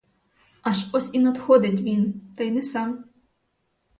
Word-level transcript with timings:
Аж 0.61 0.89
ось 0.93 1.09
і 1.13 1.19
надходить 1.19 1.81
він 1.81 2.21
та 2.37 2.43
й 2.43 2.51
не 2.51 2.63
сам. 2.63 3.03